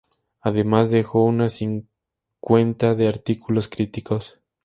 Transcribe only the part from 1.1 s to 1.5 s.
una